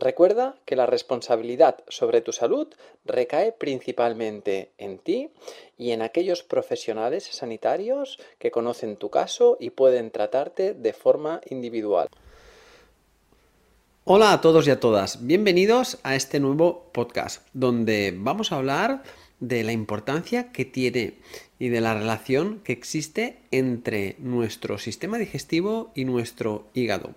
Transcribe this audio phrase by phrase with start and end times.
[0.00, 2.68] Recuerda que la responsabilidad sobre tu salud
[3.04, 5.30] recae principalmente en ti
[5.76, 12.08] y en aquellos profesionales sanitarios que conocen tu caso y pueden tratarte de forma individual.
[14.04, 19.02] Hola a todos y a todas, bienvenidos a este nuevo podcast donde vamos a hablar
[19.40, 21.14] de la importancia que tiene
[21.58, 27.16] y de la relación que existe entre nuestro sistema digestivo y nuestro hígado.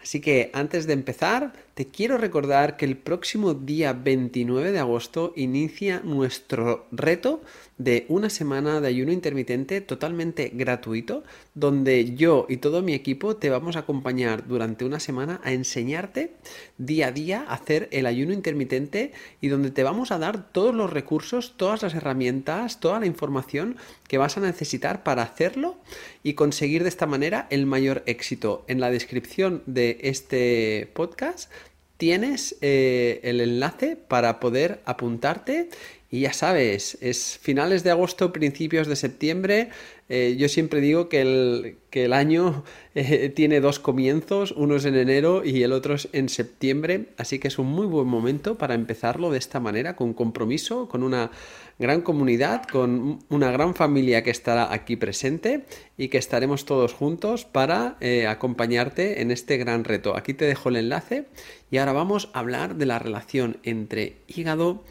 [0.00, 5.34] Así que antes de empezar, te quiero recordar que el próximo día 29 de agosto
[5.36, 7.42] inicia nuestro reto
[7.76, 13.50] de una semana de ayuno intermitente totalmente gratuito, donde yo y todo mi equipo te
[13.50, 16.32] vamos a acompañar durante una semana a enseñarte
[16.78, 20.74] día a día a hacer el ayuno intermitente y donde te vamos a dar todos
[20.74, 23.76] los recursos, todas las herramientas, toda la información
[24.08, 25.76] que vas a necesitar para hacerlo
[26.22, 28.64] y conseguir de esta manera el mayor éxito.
[28.66, 31.50] En la descripción de este podcast
[31.96, 35.70] tienes eh, el enlace para poder apuntarte
[36.10, 39.70] y ya sabes, es finales de agosto, principios de septiembre.
[40.08, 42.62] Eh, yo siempre digo que el, que el año
[42.94, 47.40] eh, tiene dos comienzos, uno es en enero y el otro es en septiembre, así
[47.40, 51.32] que es un muy buen momento para empezarlo de esta manera, con compromiso, con una
[51.78, 55.64] gran comunidad, con una gran familia que estará aquí presente
[55.98, 60.16] y que estaremos todos juntos para eh, acompañarte en este gran reto.
[60.16, 61.26] Aquí te dejo el enlace
[61.70, 64.84] y ahora vamos a hablar de la relación entre hígado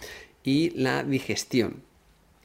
[0.45, 1.83] y la digestión.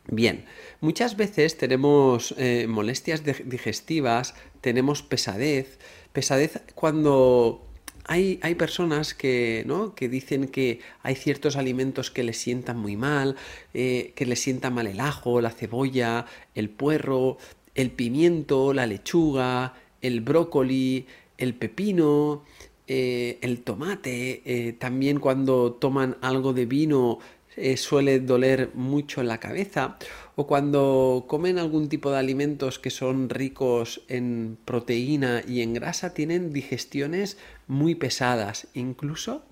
[0.09, 0.45] Bien,
[0.81, 5.79] muchas veces tenemos eh, molestias digestivas, tenemos pesadez,
[6.13, 7.65] pesadez cuando
[8.07, 9.95] hay, hay, personas que, ¿no?
[9.95, 13.37] que dicen que hay ciertos alimentos que les sientan muy mal,
[13.73, 17.37] eh, que les sienta mal el ajo, la cebolla, el puerro,
[17.77, 21.07] el pimiento, la lechuga, el brócoli,
[21.39, 22.43] el pepino,
[22.89, 27.21] eh, el tomate, también cuando toman algo de vino
[27.61, 29.99] eh, suele doler mucho en la cabeza
[30.35, 36.15] o cuando comen algún tipo de alimentos que son ricos en proteína y en grasa
[36.15, 38.69] tienen digestiones muy pesadas.
[38.75, 39.43] Incluso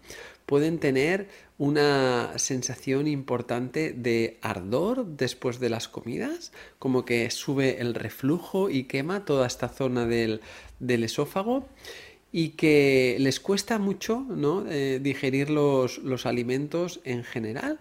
[0.47, 7.95] pueden tener una sensación importante de ardor después de las comidas, como que sube el
[7.95, 10.41] reflujo y quema toda esta zona del,
[10.81, 11.67] del esófago
[12.33, 14.65] y que les cuesta mucho ¿no?
[14.69, 17.79] Eh, digerir los, alimentos en general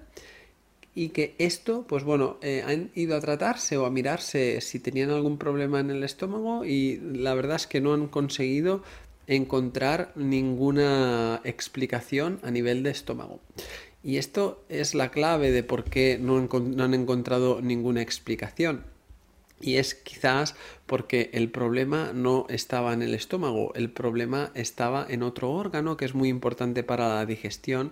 [0.95, 5.11] y que esto, pues bueno, eh, han ido a tratarse o a mirarse si tenían
[5.11, 8.81] algún problema en el estómago y la verdad es que no han conseguido
[9.27, 13.41] encontrar ninguna explicación a nivel de estómago.
[14.03, 18.85] Y esto es la clave de por qué no han encontrado ninguna explicación.
[19.59, 25.23] Y es quizás porque el problema no estaba en el estómago, el problema estaba en
[25.23, 27.91] otro órgano que es muy importante para la digestión,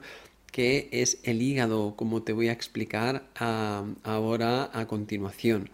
[0.52, 5.70] que es el hígado, como te voy a explicar ahora a continuación.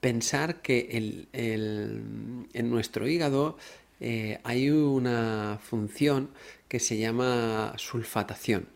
[0.00, 3.56] Pensar que en nuestro hígado
[4.00, 6.30] eh, hay una función
[6.68, 8.66] que se llama sulfatación.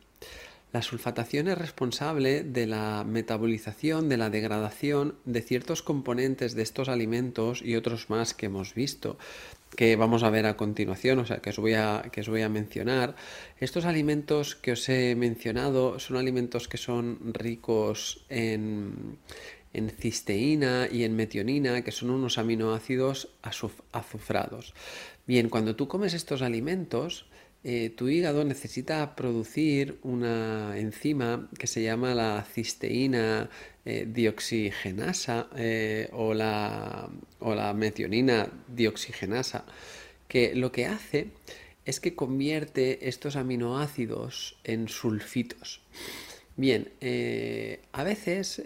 [0.73, 6.89] La sulfatación es responsable de la metabolización, de la degradación de ciertos componentes de estos
[6.89, 9.17] alimentos y otros más que hemos visto,
[9.75, 12.43] que vamos a ver a continuación, o sea, que os voy a, que os voy
[12.43, 13.15] a mencionar.
[13.61, 19.19] Estos alimentos que os he mencionado son alimentos que son ricos en,
[19.73, 23.29] en cisteína y en metionina, que son unos aminoácidos
[23.93, 24.75] azufrados.
[25.27, 27.27] Bien, cuando tú comes estos alimentos,
[27.69, 33.51] eh, tu hígado necesita producir una enzima que se llama la cisteína
[33.85, 37.11] eh, dioxigenasa eh, o, la,
[37.41, 39.65] o la metionina dioxigenasa
[40.29, 41.31] que lo que hace
[41.85, 45.81] es que convierte estos aminoácidos en sulfitos.
[46.55, 46.89] Bien,
[47.93, 48.63] a veces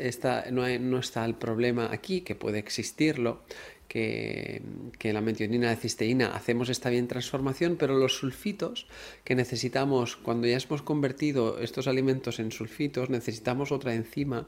[0.51, 3.43] no, no, está el problema aquí, que puede existirlo,
[3.91, 4.63] que,
[5.03, 8.87] la metionina de cisteína hacemos esta bien transformación, pero los sulfitos
[9.25, 14.47] que necesitamos, cuando ya hemos convertido estos alimentos en sulfitos, necesitamos otra enzima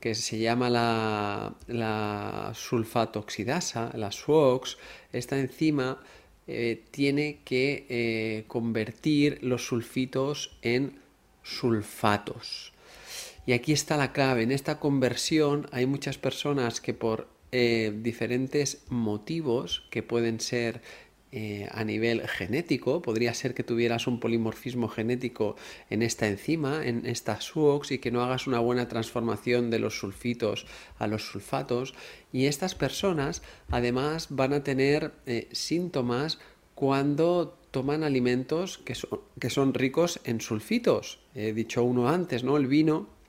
[0.00, 4.76] que se llama la, la sulfato oxidasa, la SWOX.
[5.12, 6.00] Esta enzima
[6.48, 10.98] eh, tiene que eh, convertir los sulfitos en
[11.44, 12.72] sulfatos.
[13.46, 14.42] Y aquí está la clave.
[14.42, 20.82] En esta conversión hay muchas personas que por eh, diferentes motivos que pueden ser
[21.32, 25.54] eh, a nivel genético, podría ser que tuvieras un polimorfismo genético
[25.88, 29.96] en esta enzima, en esta SUOX, y que no hagas una buena transformación de los
[29.96, 30.66] sulfitos
[30.98, 31.94] a los sulfatos.
[32.32, 36.40] Y estas personas además van a tener eh, síntomas
[36.74, 41.20] cuando toman alimentos que son, que son ricos en sulfitos.
[41.36, 42.56] He dicho uno antes, ¿no?
[42.56, 43.19] El vino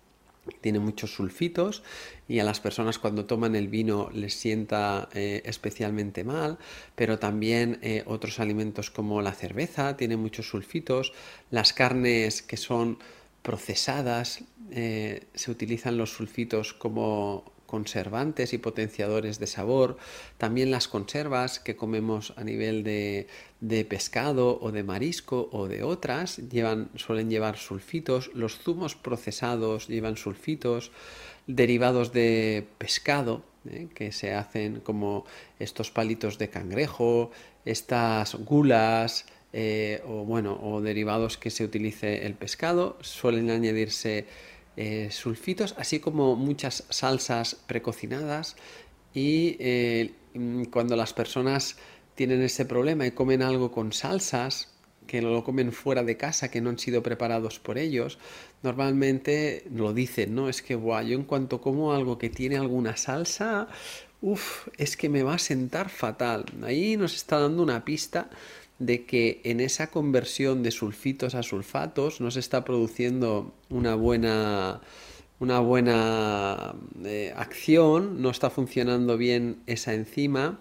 [0.62, 1.84] tiene muchos sulfitos
[2.28, 6.58] y a las personas cuando toman el vino les sienta eh, especialmente mal,
[6.96, 11.14] pero también eh, otros alimentos como la cerveza tienen muchos sulfitos,
[11.52, 12.98] las carnes que son
[13.42, 19.96] procesadas eh, se utilizan los sulfitos como conservantes y potenciadores de sabor,
[20.38, 23.28] también las conservas que comemos a nivel de,
[23.62, 29.88] de pescado o de marisco o de otras llevan, suelen llevar sulfitos, los zumos procesados
[29.88, 30.92] llevan sulfitos,
[31.48, 33.88] derivados de pescado, ¿eh?
[33.96, 35.24] que se hacen como
[35.58, 37.32] estos palitos de cangrejo,
[37.64, 44.26] estas gulas, eh, o bueno, o derivados que se utilice el pescado, suelen añadirse
[44.78, 48.56] eh, sulfitos, así como muchas salsas precocinadas
[49.14, 51.78] y eh, mm, cuando las personas
[52.16, 54.70] tienen ese problema y comen algo con salsas,
[55.08, 58.18] que lo comen fuera de casa, que no han sido preparados por ellos,
[58.64, 60.48] normalmente lo dicen, ¿no?
[60.48, 63.68] Es que, guau, yo en cuanto como algo que tiene alguna salsa,
[64.22, 66.46] uff, es que me va a sentar fatal.
[66.64, 68.30] Ahí nos está dando una pista
[68.82, 74.82] de que en esa conversión de sulfitos a sulfatos no se está produciendo una buena
[75.40, 80.60] una buena eh, acción, no está funcionando bien esa enzima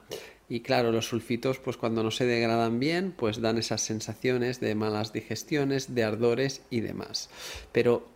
[0.48, 4.74] y claro, los sulfitos pues cuando no se degradan bien pues dan esas sensaciones de
[4.74, 7.30] malas digestiones, de ardores y demás.
[7.72, 8.06] Pero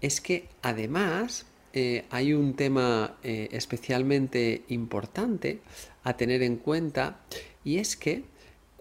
[0.00, 5.60] es que además eh, hay un tema eh, especialmente importante
[6.02, 7.20] a tener en cuenta
[7.64, 8.24] y es que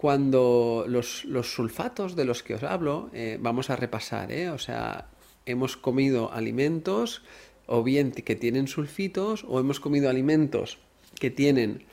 [0.04, 4.50] cuando los, sulfatos de los que os hablo, eh, vamos a repasar, ¿eh?
[4.50, 5.08] o sea,
[5.46, 7.24] hemos comido alimentos
[7.68, 10.80] o bien que tienen sulfitos o hemos comido alimentos
[11.22, 11.86] que tienen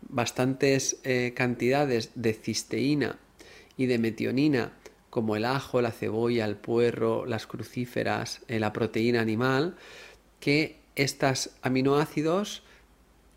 [0.00, 3.18] bastantes eh, cantidades de cisteína
[3.76, 4.72] y de metionina
[5.10, 9.76] como el ajo, la cebolla, el puerro, las crucíferas, la proteína animal,
[10.40, 12.62] que estos aminoácidos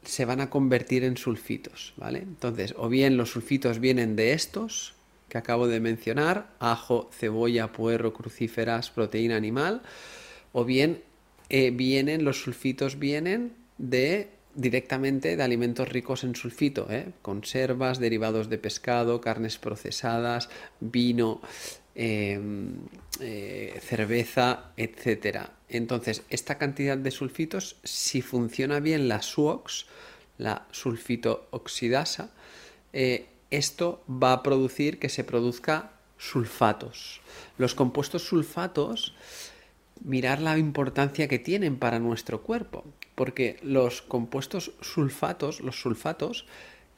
[0.05, 2.19] se van a convertir en sulfitos, ¿vale?
[2.19, 4.93] Entonces, o bien los sulfitos vienen de estos
[5.29, 9.81] que acabo de mencionar, ajo, cebolla, puerro, crucíferas, proteína animal,
[10.53, 11.01] o bien
[11.49, 17.07] eh, vienen, los sulfitos vienen de directamente de alimentos ricos en sulfito, ¿eh?
[17.21, 20.49] conservas, derivados de pescado, carnes procesadas,
[20.79, 21.41] vino,
[21.93, 22.77] em,
[23.19, 25.49] eh, cerveza, etc.
[25.69, 29.87] Entonces, esta cantidad de sulfitos, si funciona bien la SUOX,
[30.37, 32.29] la sulfito oxidasa,
[32.93, 37.21] eh, esto va a producir que se produzca sulfatos.
[37.57, 39.13] Los compuestos sulfatos,
[40.03, 42.83] mirar la importancia que tienen para nuestro cuerpo,
[43.15, 46.45] porque los compuestos sulfatos, los sulfatos,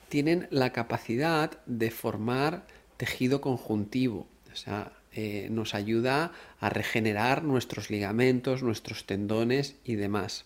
[0.09, 2.65] tienen la capacidad de formar
[2.97, 10.45] tejido conjuntivo, o sea, eh, nos ayuda a regenerar nuestros ligamentos, nuestros tendones y demás.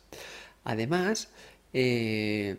[0.63, 1.30] Además,
[1.74, 2.58] eh,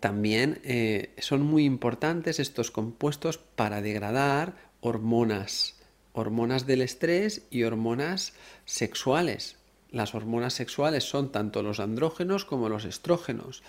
[0.00, 5.76] también eh, son muy importantes estos compuestos para degradar hormonas,
[6.12, 8.32] hormonas del estrés y hormonas
[8.64, 9.56] sexuales.
[9.90, 13.62] Las hormonas sexuales son tanto los andrógenos como los estrógenos.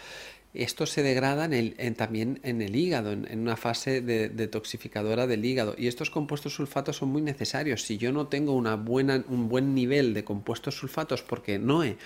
[0.54, 1.52] Estos se degradan
[1.96, 5.76] también en el hígado, en, una fase de, detoxificadora del hígado.
[5.78, 7.84] Y estos compuestos sulfatos son muy necesarios.
[7.84, 11.98] Si yo no tengo un buen nivel de compuestos sulfatos porque no he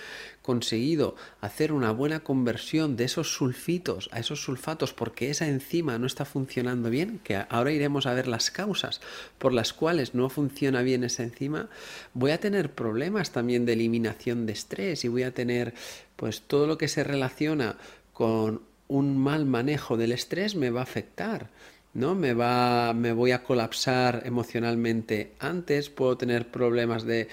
[0.48, 6.06] conseguido hacer una buena conversión de esos sulfitos a esos sulfatos porque esa enzima no
[6.06, 9.02] está funcionando bien, que ahora iremos a ver las causas
[9.36, 11.68] por las cuales no funciona bien esa enzima,
[12.14, 15.74] voy a tener problemas también de eliminación de estrés y voy a tener
[16.16, 17.76] pues todo lo que se relaciona
[18.18, 21.50] con un mal manejo del estrés me va a afectar.
[21.94, 22.16] ¿no?
[22.16, 27.28] Me, va, me voy a colapsar emocionalmente antes, puedo tener problemas de,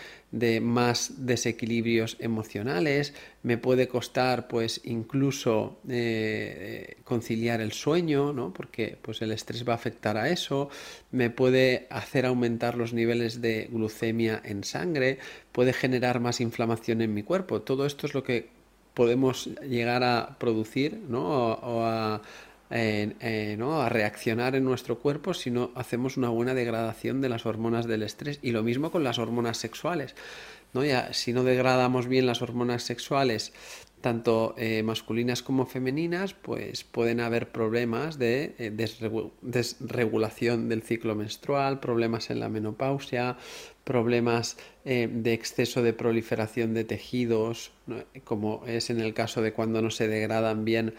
[0.61, 8.53] más desequilibrios emocionales, me puede costar pues incluso eh, conciliar el sueño, ¿no?
[8.53, 10.69] porque pues el estrés va a afectar a eso,
[11.11, 15.17] me puede hacer aumentar los niveles de glucemia en sangre,
[15.51, 17.61] puede generar más inflamación en mi cuerpo.
[17.61, 18.54] Todo esto es lo que
[18.95, 21.21] podemos llegar a producir ¿no?
[21.21, 22.21] o, a,
[22.71, 23.81] eh, ¿no?
[23.81, 28.01] a reaccionar en nuestro cuerpo si no hacemos una buena degradación de las hormonas del
[28.01, 28.39] estrés.
[28.41, 30.15] Y lo mismo con las hormonas sexuales.
[30.73, 30.81] ¿no?
[31.11, 33.53] Si no degradamos bien las hormonas sexuales,
[34.05, 38.69] tanto eh, masculinas como femeninas, pues pueden haber problemas de eh,
[39.41, 43.35] desregulación del ciclo menstrual, problemas en la menopausia,
[43.83, 47.71] problemas de exceso de proliferación de tejidos,
[48.23, 50.93] como es en el caso de cuando no se degradan bien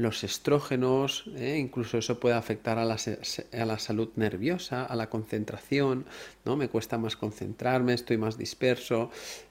[0.00, 1.58] los estrógenos, ¿eh?
[1.58, 6.06] incluso eso puede afectar a la, a la, salud nerviosa, a la concentración,
[6.44, 6.56] ¿no?
[6.56, 9.10] Me cuesta más concentrarme, estoy más disperso.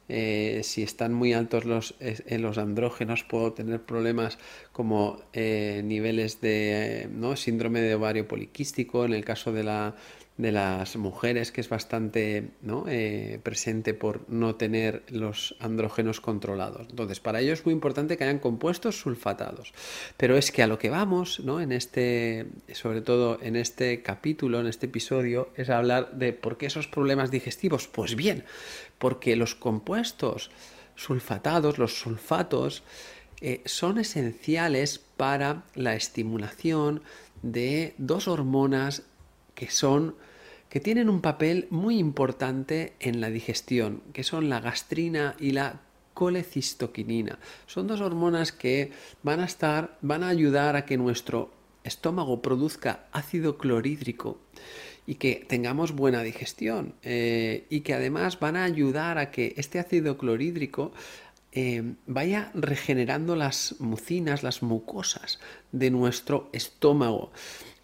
[0.09, 4.37] Eh, si están muy altos los, en los andrógenos, puedo tener problemas
[4.71, 9.95] como eh, niveles de síndrome de ovario poliquístico, en el caso de la
[10.39, 12.51] de las mujeres, que es bastante.
[12.87, 16.87] Eh, presente por no tener los andrógenos controlados.
[16.89, 19.73] Entonces, para ello es muy importante que hayan compuestos sulfatados.
[20.15, 21.59] Pero es que a lo que vamos, ¿no?
[21.59, 26.67] en este, sobre todo en este capítulo, en este episodio, es hablar de por qué
[26.67, 27.87] esos problemas digestivos.
[27.87, 28.45] Pues bien,
[28.99, 30.51] porque los compuestos
[30.95, 32.83] sulfatados, los sulfatos,
[33.41, 37.01] eh, son esenciales para la estimulación
[37.41, 39.03] de dos hormonas
[39.55, 40.15] que son
[40.69, 45.81] que tienen un papel muy importante en la digestión, que son la gastrina y la
[46.13, 47.39] colecistoquinina.
[47.65, 48.91] Son dos hormonas que
[49.23, 51.51] van a estar, van a ayudar a que nuestro
[51.83, 54.37] estómago produzca ácido clorhídrico
[55.09, 59.79] y que tengamos buena digestión eh, y que además van a ayudar a que este
[59.79, 60.91] ácido clorhídrico
[61.51, 65.39] eh, vaya regenerando las mucinas, las mucosas
[65.71, 67.31] de nuestro estómago.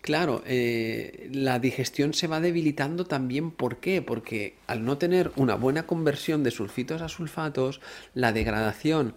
[0.02, 3.50] Claro, eh, la digestión se va debilitando también.
[3.50, 4.04] ¿Por qué?
[4.04, 7.82] Porque al no tener una buena conversión de sulfitos a sulfatos,
[8.14, 9.16] la degradación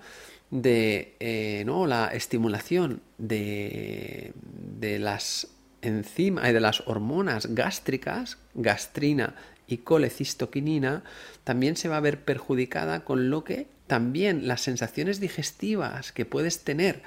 [0.51, 4.33] de, no, la estimulación de,
[4.79, 9.35] de las enzimas, de las hormonas gástricas, gastrina
[9.67, 11.05] y colecistoquinina,
[11.45, 16.61] también se va a ver perjudicada, con lo que también las sensaciones digestivas que puedes
[16.65, 17.03] tener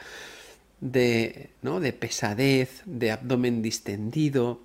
[0.79, 1.79] de, ¿no?
[1.79, 4.61] de pesadez, de abdomen distendido,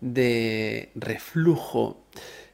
[0.00, 2.04] de reflujo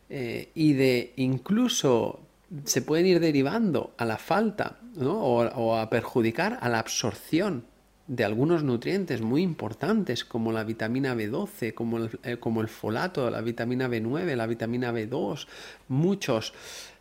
[0.09, 2.21] eh, y de incluso
[2.64, 7.64] se pueden ir derivando a la falta o, a perjudicar a la absorción
[8.12, 13.31] de algunos nutrientes muy importantes como la vitamina B12, como el, eh, como el folato,
[13.31, 15.47] la vitamina B9, la vitamina B2,
[15.88, 16.52] muchos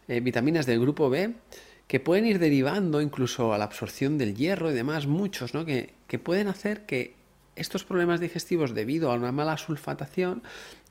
[0.08, 1.34] eh, vitaminas del grupo B
[1.90, 5.66] que pueden ir derivando incluso a la absorción del hierro y demás, muchos, ¿no?
[5.66, 5.92] que,
[6.24, 7.16] pueden hacer que
[7.58, 10.44] estos problemas digestivos debido a una mala sulfatación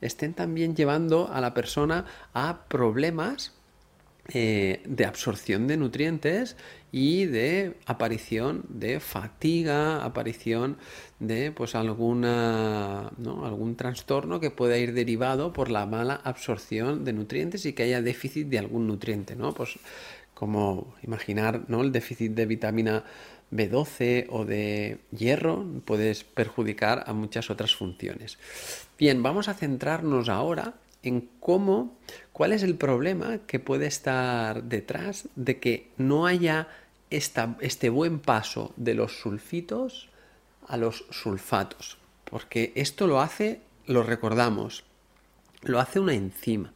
[0.03, 3.55] estén también llevando a la persona a problemas
[4.29, 6.57] eh, de absorción de nutrientes
[6.93, 10.77] y de aparición de fatiga, aparición
[11.19, 13.47] de pues alguna, ¿no?
[13.47, 18.03] algún trastorno que pueda ir derivado por la mala absorción de nutrientes y que haya
[18.03, 19.53] déficit de algún nutriente, ¿no?
[19.55, 19.79] Pues
[20.35, 21.83] como imaginar ¿no?
[21.83, 23.05] el déficit de vitamina
[23.53, 28.39] B12 o de hierro puedes perjudicar a muchas otras funciones.
[28.99, 31.99] Bien, vamos a centrarnos ahora en cómo,
[32.33, 36.69] cuál es el problema que puede estar detrás de que no haya
[37.11, 40.09] esta, este buen paso de los sulfitos
[40.67, 41.99] a los sulfatos.
[42.25, 44.85] Porque esto lo hace, lo recordamos,
[45.63, 46.73] lo hace una enzima.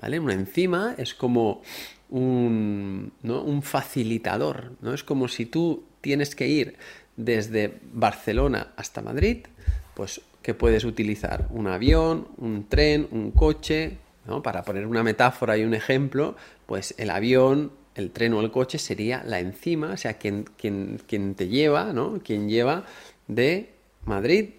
[0.00, 0.20] ¿Vale?
[0.20, 1.62] Una enzima es como
[2.10, 4.92] un, un facilitador, ¿no?
[4.92, 6.76] Es como si tú tienes que ir
[7.16, 9.46] desde Barcelona hasta Madrid,
[9.94, 13.96] pues que puedes utilizar un avión, un tren, un coche,
[14.26, 14.42] ¿no?
[14.42, 16.36] Para poner una metáfora y un ejemplo,
[16.66, 21.00] pues el avión, el tren o el coche sería la enzima, o sea, quien, quien,
[21.08, 22.20] quien te lleva, ¿no?
[22.22, 22.84] Quien lleva
[23.26, 23.70] de
[24.04, 24.50] Madrid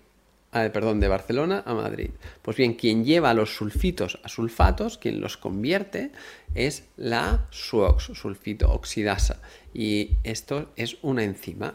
[0.72, 2.12] perdón, de Barcelona a Madrid.
[2.42, 6.12] Pues bien, quien lleva los sulfitos a sulfatos, quien los convierte,
[6.54, 9.42] es la SUOX, sulfito oxidasa.
[9.74, 11.74] Y esto es una enzima.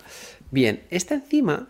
[0.50, 1.68] Bien, esta enzima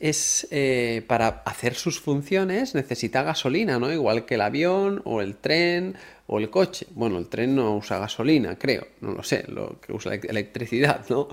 [0.00, 3.92] es eh, para hacer sus funciones necesita gasolina, ¿no?
[3.92, 5.96] Igual que el avión o el tren
[6.26, 6.86] o el coche.
[6.94, 11.28] Bueno, el tren no usa gasolina, creo, no lo sé, lo que usa electricidad, ¿no?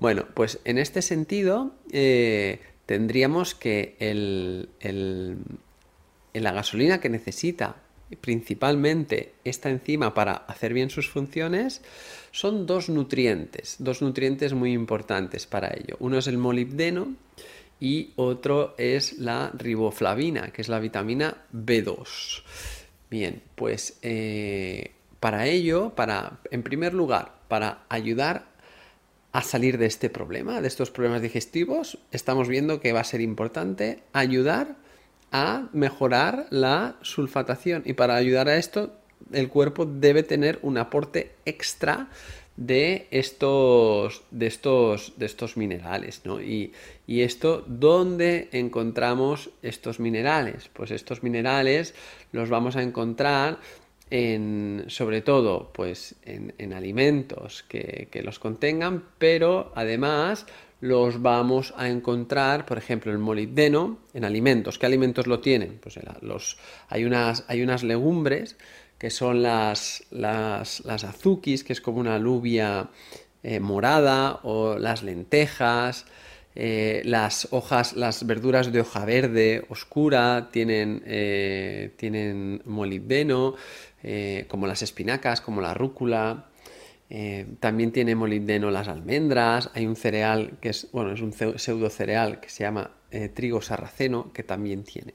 [0.00, 4.68] Bueno, pues en este sentido, eh, tendríamos que el,
[6.32, 7.76] la gasolina que necesita
[8.20, 11.82] principalmente esta enzima para hacer bien sus funciones
[12.30, 15.96] son dos nutrientes, dos nutrientes muy importantes para ello.
[16.00, 17.14] Uno es el molibdeno
[17.80, 22.42] y otro es la riboflavina, que es la vitamina B2.
[23.10, 28.46] Bien, pues eh, para ello, para, en primer lugar, para ayudar
[29.32, 33.20] a salir de este problema, de estos problemas digestivos, estamos viendo que va a ser
[33.20, 34.76] importante ayudar
[35.32, 37.82] a mejorar la sulfatación.
[37.84, 38.92] Y para ayudar a esto,
[39.32, 42.08] el cuerpo debe tener un aporte extra
[42.56, 46.22] de estos, de estos, de estos minerales.
[46.24, 46.40] ¿no?
[46.40, 46.72] Y,
[47.06, 50.70] y, esto, ¿dónde encontramos estos minerales?
[50.72, 51.94] Pues estos minerales
[52.32, 53.58] los vamos a encontrar
[54.10, 60.46] en, sobre todo pues en, en alimentos que, que los contengan, pero además
[60.80, 64.78] los vamos a encontrar, por ejemplo, el molibdeno en alimentos.
[64.78, 65.78] ¿Qué alimentos lo tienen?
[65.80, 66.58] Pues los,
[66.88, 68.58] hay, unas, hay unas legumbres
[68.98, 71.04] que son las, las, las
[71.64, 72.88] que es como una alubia
[73.42, 76.06] eh, morada, o las lentejas,
[76.54, 83.54] eh, las hojas, las verduras de hoja verde oscura tienen, eh, tienen molibdeno,
[84.48, 86.46] como las espinacas, como la rúcula.
[87.60, 92.40] También tiene molibdeno las almendras, hay un cereal que es, bueno, es un pseudo cereal
[92.40, 95.14] que se llama eh, trigo sarraceno que también tiene.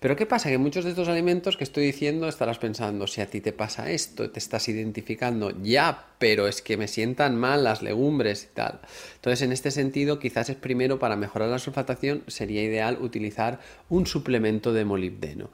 [0.00, 0.48] Pero ¿qué pasa?
[0.48, 3.90] Que muchos de estos alimentos que estoy diciendo estarás pensando, si a ti te pasa
[3.90, 8.80] esto, te estás identificando, ya, pero es que me sientan mal las legumbres y tal.
[9.16, 13.60] Entonces, en este sentido, quizás es primero para mejorar la sulfatación, sería ideal utilizar
[13.90, 15.50] un suplemento de molibdeno.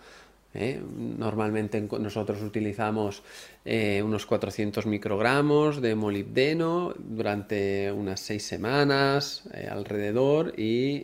[0.55, 0.81] ¿eh?
[0.97, 3.25] Normalmente nosotros utilizamos
[3.65, 11.03] eh, unos 400 microgramos de molibdeno durante unas seis semanas alrededor y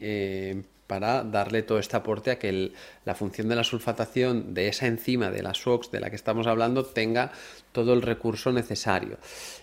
[0.86, 2.72] para darle todo este aporte a que
[3.04, 6.46] la función de la sulfatación de esa enzima de la SOX de la que estamos
[6.46, 7.32] hablando tenga
[7.72, 9.18] todo el recurso necesario.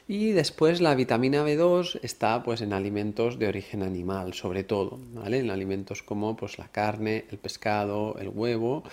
[0.08, 5.40] Y después la vitamina B2 está pues en alimentos de origen animal, sobre todo, ¿vale?
[5.40, 8.84] En alimentos como pues la carne, el pescado, el huevo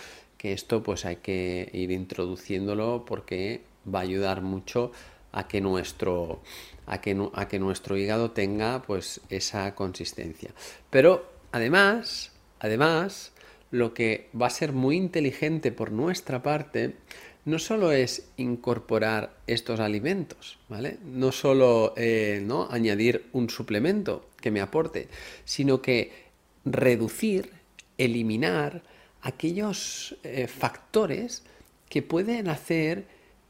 [0.41, 4.91] que esto pues hay que ir introduciéndolo porque va a ayudar mucho
[5.33, 6.41] a que nuestro,
[6.87, 10.51] a que, a que nuestro hígado tenga pues esa consistencia.
[10.89, 13.33] Pero además, además,
[13.71, 16.97] lo que va a ser muy inteligente por nuestra parte
[17.45, 20.99] no solo es incorporar estos alimentos, ¿vale?
[21.05, 22.69] No solo eh, ¿no?
[22.71, 25.09] añadir un suplemento que me aporte,
[25.45, 26.13] sino que
[26.65, 27.51] reducir,
[27.97, 28.83] eliminar,
[29.23, 31.43] aquellos eh, factores
[31.89, 33.05] que pueden hacer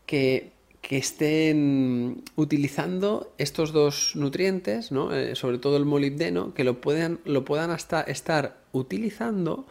[0.06, 0.52] que,
[0.88, 7.70] estén utilizando estos dos nutrientes, eh, sobre todo el molibdeno, que lo puedan, lo puedan
[7.70, 9.66] hasta estar utilizando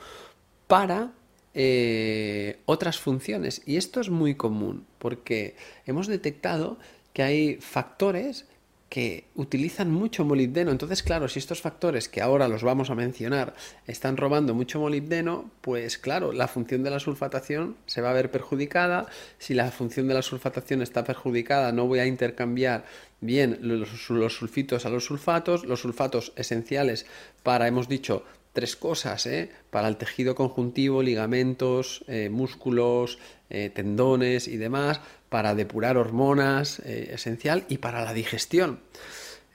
[0.68, 1.12] para
[1.54, 3.62] eh, otras funciones.
[3.66, 6.78] Y esto es muy común porque hemos detectado
[7.14, 8.46] que hay factores
[8.90, 10.72] que utilizan mucho molibdeno.
[10.72, 13.54] Entonces, claro, si estos factores que ahora los vamos a mencionar
[13.86, 18.32] están robando mucho molibdeno, pues claro, la función de la sulfatación se va a ver
[18.32, 19.06] perjudicada.
[19.38, 22.86] Si la función de la sulfatación está perjudicada, no voy a intercambiar
[23.22, 23.90] bien los,
[24.34, 27.06] sulfitos a los sulfatos, los sulfatos esenciales
[27.44, 28.24] para, hemos dicho,
[28.54, 29.52] tres cosas, ¿eh?
[29.70, 33.20] para el tejido conjuntivo, ligamentos, eh, músculos,
[33.52, 38.80] eh, tendones y demás, para depurar hormonas, eh, esencial, y para la digestión.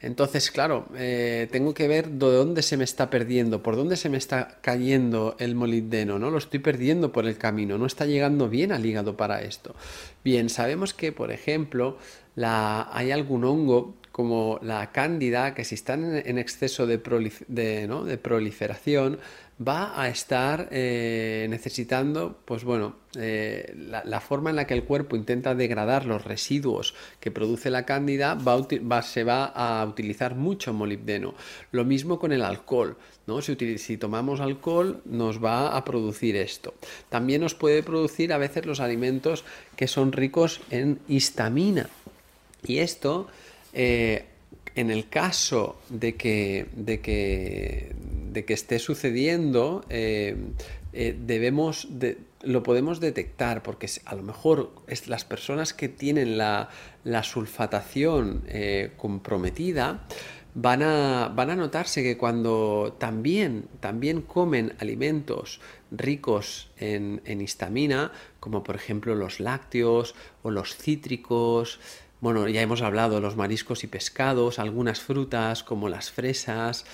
[0.00, 4.10] Entonces, claro, eh, tengo que ver de dónde se me está perdiendo, por dónde se
[4.10, 6.30] me está cayendo el molibdeno, ¿no?
[6.30, 9.74] Lo estoy perdiendo por el camino, no está llegando bien al hígado para esto.
[10.22, 11.96] Bien, sabemos que, por ejemplo,
[12.34, 19.18] la, hay algún hongo como la cándida que si están en exceso de, proliferación
[19.60, 25.16] va a estar eh, necesitando, pues bueno, eh, la, forma en la que el cuerpo
[25.16, 31.34] intenta degradar los residuos que produce la cándida va, se va a utilizar mucho molibdeno.
[31.72, 32.96] Lo mismo con el alcohol,
[33.26, 33.42] ¿no?
[33.42, 36.74] Si tomamos alcohol nos va a producir esto.
[37.08, 41.88] También nos puede producir a veces los alimentos que son ricos en histamina.
[42.66, 43.28] Y esto
[43.74, 44.24] eh,
[44.74, 47.94] en el caso de que, de que,
[48.32, 50.36] de que esté sucediendo, eh,
[50.92, 54.72] eh, debemos de, lo podemos detectar porque a lo mejor
[55.06, 56.68] las personas que tienen la,
[57.22, 60.06] sulfatación eh, comprometida
[60.54, 65.60] van a, van a notarse que cuando también, también comen alimentos
[65.90, 71.80] ricos en, en histamina, como por ejemplo los lácteos o los cítricos,
[72.24, 76.86] bueno, ya hemos hablado de los mariscos y pescados, algunas frutas como las fresas,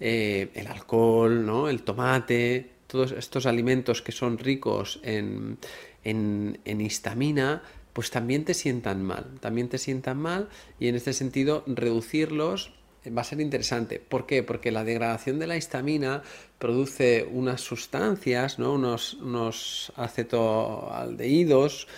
[0.00, 5.58] eh, el alcohol, el tomate, todos estos alimentos que son ricos en,
[6.04, 10.48] en, en histamina, pues también te sientan mal, también te sientan mal
[10.80, 12.72] y en este sentido reducirlos
[13.16, 14.00] va a ser interesante.
[14.00, 14.42] ¿Por qué?
[14.42, 16.22] Porque la degradación de la histamina
[16.58, 18.72] produce unas sustancias, ¿no?
[18.72, 21.88] unos, unos acetoaldehídos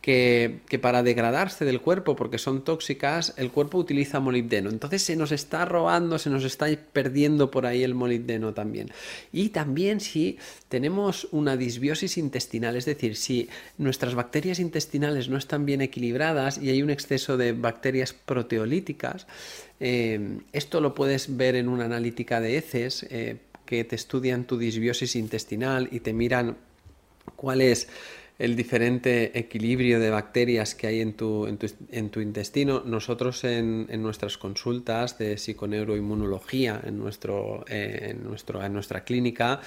[0.00, 4.70] que, para degradarse del cuerpo, porque son tóxicas, el cuerpo utiliza molibdeno.
[4.70, 8.90] Entonces se nos está robando, se nos está perdiendo por ahí el molibdeno también.
[9.32, 15.66] Y también si tenemos una disbiosis intestinal, es decir, si nuestras bacterias intestinales no están
[15.66, 19.26] bien equilibradas y hay un exceso de bacterias proteolíticas,
[19.80, 23.36] eh, esto lo puedes ver en una analítica de heces eh,
[23.66, 26.56] que te estudian tu disbiosis intestinal y te miran
[27.36, 27.88] cuál es
[28.40, 32.82] el diferente equilibrio de bacterias que hay en tu, en tu, intestino.
[32.86, 39.60] Nosotros en, nuestras consultas de psiconeuroinmunología en, nuestro, en, nuestro, en nuestra clínica,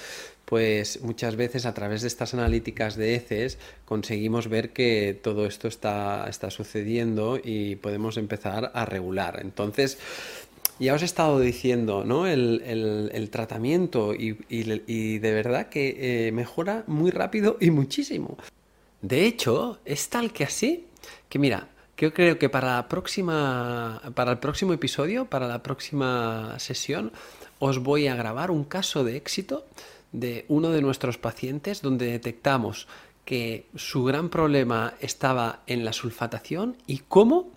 [0.44, 5.68] pues muchas veces a través de estas analíticas de heces conseguimos ver que todo esto
[5.68, 9.38] está, está sucediendo y podemos empezar a regular.
[9.40, 9.98] Entonces,
[10.80, 12.26] ya os he estado diciendo, ¿no?
[12.26, 14.32] El, tratamiento y,
[15.18, 18.36] de verdad que eh, mejora muy rápido y muchísimo.
[19.04, 20.86] De hecho, es tal que así
[21.28, 26.58] que mira, yo creo que para la próxima para el próximo episodio, para la próxima
[26.58, 27.12] sesión
[27.58, 29.66] os voy a grabar un caso de éxito
[30.12, 32.88] de uno de nuestros pacientes donde detectamos
[33.26, 37.50] que su gran problema estaba en la sulfatación y cómo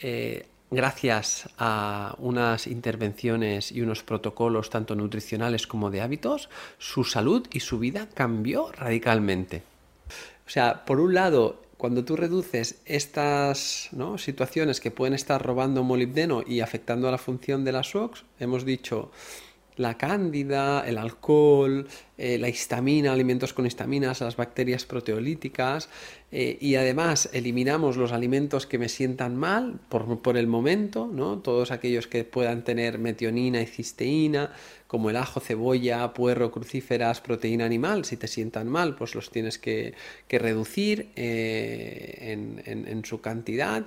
[0.00, 7.48] eh, gracias a unas intervenciones y unos protocolos tanto nutricionales como de hábitos, su salud
[7.50, 9.69] y su vida cambió radicalmente.
[10.50, 16.42] O sea, por un lado, cuando tú reduces estas situaciones que pueden estar robando molibdeno
[16.44, 19.12] y afectando a la función de las OX, hemos dicho
[19.80, 21.88] la cándida, el alcohol,
[22.18, 25.88] eh, la histamina, alimentos con histaminas, las bacterias proteolíticas
[26.30, 31.38] eh, y además eliminamos los alimentos que me sientan mal por, por, el momento, ¿no?
[31.38, 34.52] todos aquellos que puedan tener metionina y cisteína,
[34.86, 39.58] como el ajo, cebolla, puerro, crucíferas, proteína animal, si te sientan mal, pues los tienes
[39.58, 39.94] que,
[40.28, 43.86] reducir eh, en, en su cantidad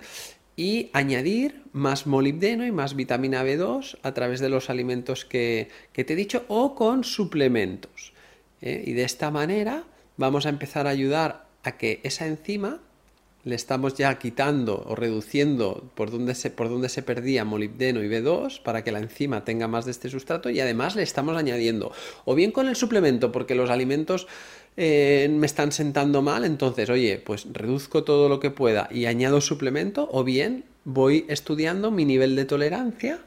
[0.55, 6.01] y añadir más molibdeno y más vitamina B2 a través de los alimentos que, te
[6.01, 8.13] he dicho o con suplementos.
[8.61, 8.83] ¿eh?
[8.85, 9.83] Y de esta manera
[10.17, 12.79] vamos a empezar a ayudar a que esa enzima
[13.43, 18.07] le estamos ya quitando o reduciendo por donde se, por donde se perdía molibdeno y
[18.07, 21.91] B2 para que la enzima tenga más de este sustrato y además le estamos añadiendo
[22.23, 24.27] o bien con el suplemento porque los alimentos
[24.75, 29.41] eh, me están sentando mal, entonces, oye, pues reduzco todo lo que pueda y añado
[29.41, 33.19] suplemento, o bien voy estudiando mi nivel de tolerancia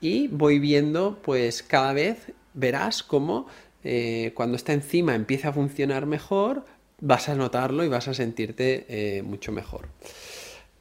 [0.00, 3.46] y voy viendo, pues cada vez verás cómo
[3.84, 6.64] eh, cuando esta enzima empieza a funcionar mejor,
[7.00, 9.88] vas a notarlo y vas a sentirte eh, mucho mejor.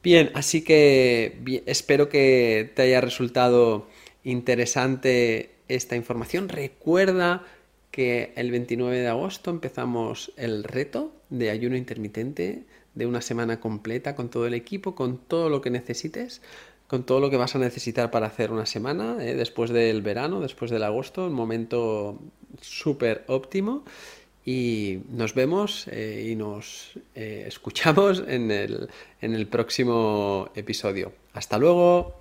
[0.04, 3.88] Bien, así que espero que te haya resultado
[4.24, 6.50] interesante esta información.
[6.50, 7.44] Recuerda
[7.92, 12.64] que el 29 de agosto empezamos el reto de ayuno intermitente
[12.96, 16.42] de una semana completa con todo el equipo, con todo lo que necesites,
[16.88, 19.36] con todo lo que vas a necesitar para hacer una semana, ¿eh?
[19.36, 22.20] después del verano, después del agosto, un momento
[22.62, 23.84] súper óptimo.
[24.44, 28.90] Y nos vemos eh, y nos eh, escuchamos en el,
[29.22, 31.14] en el próximo episodio.
[31.34, 32.21] Hasta luego.